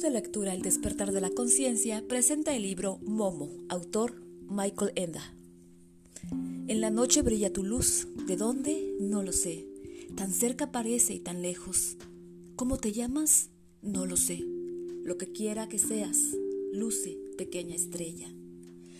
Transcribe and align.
de 0.00 0.10
Lectura 0.10 0.52
El 0.52 0.60
despertar 0.60 1.10
de 1.10 1.22
la 1.22 1.30
conciencia 1.30 2.04
presenta 2.06 2.54
el 2.54 2.64
libro 2.64 2.98
Momo, 3.02 3.50
autor 3.70 4.22
Michael 4.46 4.92
Enda. 4.94 5.22
En 6.68 6.82
la 6.82 6.90
noche 6.90 7.22
brilla 7.22 7.50
tu 7.50 7.64
luz, 7.64 8.06
¿de 8.26 8.36
dónde? 8.36 8.94
No 9.00 9.22
lo 9.22 9.32
sé. 9.32 9.66
Tan 10.14 10.32
cerca 10.32 10.70
parece 10.70 11.14
y 11.14 11.20
tan 11.20 11.40
lejos. 11.40 11.96
¿Cómo 12.56 12.76
te 12.76 12.92
llamas? 12.92 13.48
No 13.80 14.04
lo 14.04 14.18
sé. 14.18 14.44
Lo 15.02 15.16
que 15.16 15.32
quiera 15.32 15.66
que 15.66 15.78
seas, 15.78 16.18
luce, 16.74 17.16
pequeña 17.38 17.74
estrella. 17.74 18.28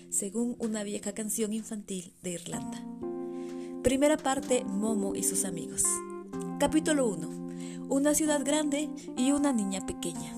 Según 0.09 0.57
una 0.59 0.83
vieja 0.83 1.13
canción 1.13 1.53
infantil 1.53 2.15
de 2.23 2.33
Irlanda. 2.33 2.83
Primera 3.83 4.17
parte, 4.17 4.65
Momo 4.65 5.15
y 5.15 5.25
sus 5.25 5.45
amigos. 5.45 5.83
Capítulo 6.59 7.07
1. 7.07 7.46
Una 7.89 8.15
ciudad 8.15 8.45
grande 8.45 8.91
y 9.17 9.31
una 9.31 9.53
niña 9.53 9.87
pequeña. 9.87 10.35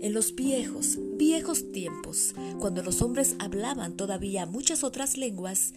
En 0.00 0.12
los 0.12 0.34
viejos, 0.34 0.98
viejos 1.16 1.70
tiempos, 1.70 2.34
cuando 2.58 2.82
los 2.82 3.00
hombres 3.00 3.36
hablaban 3.38 3.96
todavía 3.96 4.44
muchas 4.44 4.82
otras 4.82 5.16
lenguas, 5.16 5.72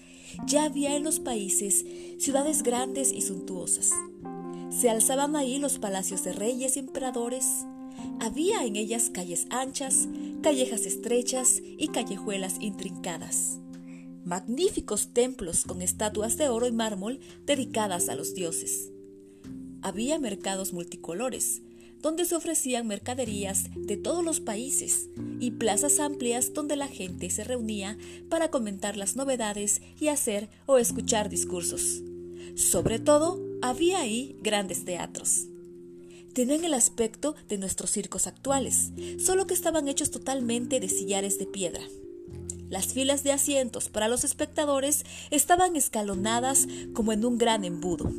ya 0.48 0.66
había 0.66 0.96
en 0.96 1.04
los 1.04 1.20
países 1.20 1.86
ciudades 2.18 2.64
grandes 2.64 3.14
y 3.14 3.22
suntuosas. 3.22 3.92
Se 4.72 4.90
alzaban 4.90 5.36
ahí 5.36 5.60
los 5.60 5.78
palacios 5.78 6.24
de 6.24 6.34
reyes 6.34 6.78
y 6.78 6.80
emperadores. 6.80 7.46
Había 8.20 8.66
en 8.66 8.76
ellas 8.76 9.12
calles 9.12 9.46
anchas, 9.52 10.08
callejas 10.42 10.86
estrechas 10.88 11.62
y 11.64 11.90
callejuelas 11.90 12.56
intrincadas. 12.60 13.60
Magníficos 14.26 15.14
templos 15.14 15.64
con 15.64 15.82
estatuas 15.82 16.38
de 16.38 16.50
oro 16.50 16.68
y 16.68 16.72
mármol 16.72 17.20
dedicadas 17.46 18.10
a 18.10 18.16
los 18.16 18.34
dioses. 18.34 18.92
Había 19.82 20.20
mercados 20.20 20.74
multicolores, 20.74 21.62
donde 22.02 22.26
se 22.26 22.36
ofrecían 22.36 22.88
mercaderías 22.88 23.66
de 23.76 23.98
todos 23.98 24.24
los 24.24 24.40
países 24.40 25.10
y 25.40 25.52
plazas 25.52 26.00
amplias 26.00 26.54
donde 26.54 26.76
la 26.76 26.88
gente 26.88 27.30
se 27.30 27.44
reunía 27.44 27.98
para 28.30 28.50
comentar 28.50 28.98
las 28.98 29.16
novedades 29.16 29.82
y 30.00 30.08
hacer 30.08 30.50
o 30.66 30.78
escuchar 30.78 31.30
discursos. 31.30 32.02
Sobre 32.56 33.00
todo, 33.00 33.40
había 33.62 34.00
ahí 34.00 34.38
grandes 34.42 34.86
teatros. 34.86 35.48
Tenían 36.34 36.64
el 36.64 36.74
aspecto 36.74 37.36
de 37.48 37.58
nuestros 37.58 37.92
circos 37.92 38.28
actuales, 38.28 38.92
solo 39.18 39.48
que 39.48 39.54
estaban 39.54 39.88
hechos 39.88 40.12
totalmente 40.12 40.80
de 40.80 40.88
sillares 40.88 41.40
de 41.40 41.48
piedra. 41.48 41.82
Las 42.70 42.94
filas 42.94 43.24
de 43.24 43.32
asientos 43.32 43.90
para 43.90 44.08
los 44.08 44.24
espectadores 44.24 45.04
estaban 45.32 45.76
escalonadas 45.76 46.68
como 46.94 47.12
en 47.14 47.26
un 47.26 47.38
gran 47.38 47.66
embudo. 47.66 48.12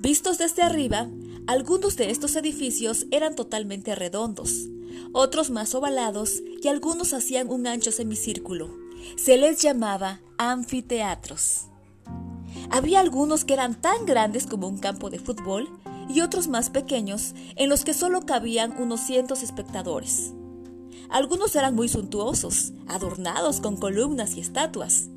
Vistos 0.00 0.38
desde 0.38 0.62
arriba, 0.62 1.10
algunos 1.46 1.98
de 1.98 2.10
estos 2.10 2.34
edificios 2.34 3.04
eran 3.10 3.34
totalmente 3.34 3.94
redondos, 3.94 4.66
otros 5.12 5.50
más 5.50 5.74
ovalados 5.74 6.40
y 6.62 6.68
algunos 6.68 7.12
hacían 7.12 7.50
un 7.50 7.66
ancho 7.66 7.92
semicírculo. 7.92 8.70
Se 9.16 9.36
les 9.36 9.60
llamaba 9.60 10.22
anfiteatros. 10.38 11.66
Había 12.70 13.00
algunos 13.00 13.44
que 13.44 13.52
eran 13.52 13.78
tan 13.78 14.06
grandes 14.06 14.46
como 14.46 14.68
un 14.68 14.78
campo 14.78 15.10
de 15.10 15.18
fútbol 15.18 15.68
y 16.08 16.22
otros 16.22 16.48
más 16.48 16.70
pequeños 16.70 17.34
en 17.56 17.68
los 17.68 17.84
que 17.84 17.92
solo 17.92 18.24
cabían 18.24 18.80
unos 18.80 19.00
cientos 19.00 19.42
espectadores. 19.42 20.32
Algunos 21.10 21.54
eran 21.56 21.74
muy 21.74 21.90
suntuosos, 21.90 22.72
adornados 22.88 23.60
con 23.60 23.76
columnas 23.76 24.34
y 24.34 24.40
estatuas, 24.40 25.10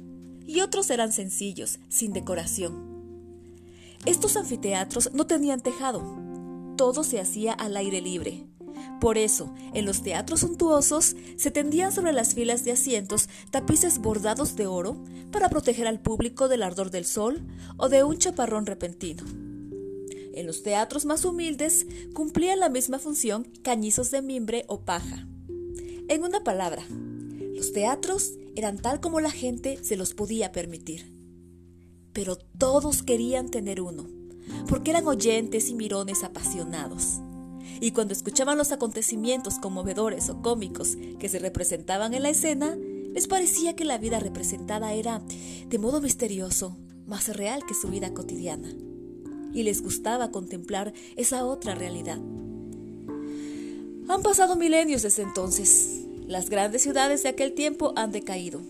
y 0.46 0.60
otros 0.60 0.90
eran 0.90 1.14
sencillos, 1.14 1.80
sin 1.88 2.12
decoración. 2.12 2.93
Estos 4.06 4.36
anfiteatros 4.36 5.12
no 5.14 5.26
tenían 5.28 5.62
tejado. 5.62 6.04
Todo 6.76 7.06
se 7.06 7.22
hacía 7.22 7.54
al 7.54 7.78
aire 7.78 8.02
libre. 8.02 8.46
Por 9.00 9.18
eso, 9.18 9.54
en 9.74 9.86
los 9.86 10.04
teatros 10.04 10.42
suntuosos 10.42 11.16
se 11.38 11.52
tendían 11.52 11.94
sobre 11.94 12.12
las 12.12 12.34
filas 12.34 12.66
de 12.66 12.74
asientos 12.74 13.30
tapices 13.50 14.00
bordados 14.00 14.58
de 14.58 14.68
oro 14.68 15.02
para 15.32 15.48
proteger 15.48 15.88
al 15.88 16.02
público 16.02 16.50
del 16.50 16.64
ardor 16.64 16.92
del 16.92 17.06
sol 17.06 17.42
o 17.78 17.88
de 17.88 18.04
un 18.04 18.18
chaparrón 18.18 18.66
repentino. 18.66 19.24
En 20.34 20.48
los 20.48 20.64
teatros 20.64 21.06
más 21.06 21.24
humildes 21.24 21.86
cumplían 22.14 22.60
la 22.60 22.68
misma 22.68 23.00
función 23.00 23.48
cañizos 23.62 24.12
de 24.12 24.22
mimbre 24.22 24.66
o 24.68 24.82
paja. 24.82 25.28
En 26.10 26.24
una 26.24 26.44
palabra, 26.44 26.84
los 27.56 27.72
teatros 27.72 28.34
eran 28.56 28.78
tal 28.78 29.00
como 29.00 29.22
la 29.22 29.32
gente 29.32 29.80
se 29.82 29.96
los 29.96 30.14
podía 30.14 30.52
permitir 30.52 31.13
pero 32.14 32.36
todos 32.36 33.04
querían 33.04 33.50
tener 33.50 33.82
uno, 33.82 34.08
porque 34.70 34.92
eran 34.92 35.08
oyentes 35.08 35.70
y 35.70 35.76
mirones 35.76 36.24
apasionados. 36.24 37.20
Y 37.82 37.92
cuando 37.92 38.14
escuchaban 38.14 38.58
los 38.58 38.72
acontecimientos 38.72 39.60
conmovedores 39.60 40.30
o 40.30 40.42
cómicos 40.42 40.96
que 41.20 41.28
se 41.28 41.40
representaban 41.40 42.14
en 42.14 42.24
la 42.24 42.30
escena, 42.30 42.78
les 43.14 43.28
parecía 43.28 43.76
que 43.76 43.86
la 43.86 43.98
vida 43.98 44.20
representada 44.20 44.94
era, 44.94 45.22
de 45.68 45.80
modo 45.80 46.02
misterioso, 46.02 46.78
más 47.06 47.36
real 47.36 47.66
que 47.68 47.74
su 47.74 47.90
vida 47.90 48.14
cotidiana. 48.14 48.74
Y 49.54 49.64
les 49.64 49.84
gustaba 49.84 50.32
contemplar 50.32 50.94
esa 51.16 51.46
otra 51.46 51.76
realidad. 51.76 52.20
Han 54.08 54.22
pasado 54.24 54.56
milenios 54.56 55.04
desde 55.04 55.24
entonces. 55.24 56.06
Las 56.28 56.50
grandes 56.50 56.82
ciudades 56.82 57.24
de 57.24 57.30
aquel 57.30 57.54
tiempo 57.54 57.94
han 57.96 58.12
decaído. 58.12 58.62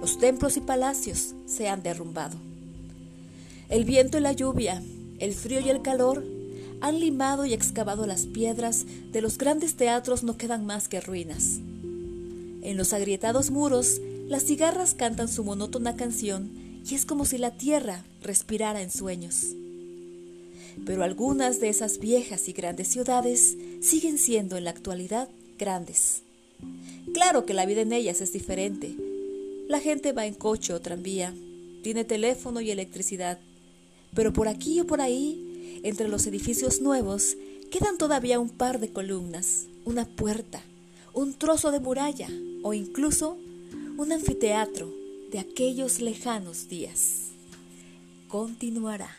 Los 0.00 0.18
templos 0.18 0.56
y 0.56 0.60
palacios 0.60 1.34
se 1.46 1.68
han 1.68 1.82
derrumbado. 1.82 2.36
El 3.68 3.84
viento 3.84 4.18
y 4.18 4.20
la 4.20 4.32
lluvia, 4.32 4.82
el 5.18 5.34
frío 5.34 5.60
y 5.60 5.70
el 5.70 5.82
calor 5.82 6.24
han 6.80 7.00
limado 7.00 7.46
y 7.46 7.54
excavado 7.54 8.06
las 8.06 8.26
piedras 8.26 8.86
de 9.10 9.20
los 9.20 9.38
grandes 9.38 9.76
teatros 9.76 10.22
no 10.22 10.36
quedan 10.36 10.66
más 10.66 10.88
que 10.88 11.00
ruinas. 11.00 11.58
En 12.62 12.76
los 12.76 12.92
agrietados 12.92 13.50
muros, 13.50 14.00
las 14.28 14.44
cigarras 14.44 14.94
cantan 14.94 15.28
su 15.28 15.44
monótona 15.44 15.96
canción 15.96 16.50
y 16.88 16.94
es 16.94 17.06
como 17.06 17.24
si 17.24 17.38
la 17.38 17.56
tierra 17.56 18.04
respirara 18.22 18.82
en 18.82 18.90
sueños. 18.90 19.54
Pero 20.84 21.02
algunas 21.02 21.58
de 21.58 21.68
esas 21.68 21.98
viejas 21.98 22.48
y 22.48 22.52
grandes 22.52 22.88
ciudades 22.88 23.56
siguen 23.80 24.18
siendo 24.18 24.56
en 24.56 24.64
la 24.64 24.70
actualidad 24.70 25.28
grandes. 25.58 26.22
Claro 27.14 27.46
que 27.46 27.54
la 27.54 27.66
vida 27.66 27.80
en 27.80 27.92
ellas 27.92 28.20
es 28.20 28.32
diferente. 28.32 28.94
La 29.68 29.80
gente 29.80 30.12
va 30.12 30.26
en 30.26 30.34
coche 30.34 30.72
o 30.72 30.80
tranvía, 30.80 31.34
tiene 31.82 32.04
teléfono 32.04 32.60
y 32.60 32.70
electricidad, 32.70 33.40
pero 34.14 34.32
por 34.32 34.48
aquí 34.48 34.80
o 34.80 34.86
por 34.86 35.00
ahí, 35.00 35.80
entre 35.82 36.08
los 36.08 36.26
edificios 36.26 36.80
nuevos, 36.80 37.36
quedan 37.70 37.98
todavía 37.98 38.40
un 38.40 38.48
par 38.48 38.80
de 38.80 38.92
columnas, 38.92 39.66
una 39.84 40.04
puerta, 40.04 40.60
un 41.12 41.34
trozo 41.34 41.70
de 41.70 41.80
muralla 41.80 42.28
o 42.62 42.74
incluso 42.74 43.38
un 43.96 44.12
anfiteatro 44.12 44.92
de 45.30 45.38
aquellos 45.38 46.00
lejanos 46.00 46.68
días. 46.68 47.28
Continuará. 48.28 49.16